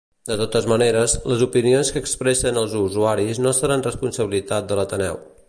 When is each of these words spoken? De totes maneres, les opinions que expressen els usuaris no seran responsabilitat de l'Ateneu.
De 0.27 0.35
totes 0.41 0.67
maneres, 0.69 1.13
les 1.31 1.43
opinions 1.47 1.91
que 1.97 2.03
expressen 2.05 2.59
els 2.63 2.75
usuaris 2.81 3.43
no 3.47 3.53
seran 3.59 3.87
responsabilitat 3.91 4.71
de 4.73 4.81
l'Ateneu. 4.83 5.25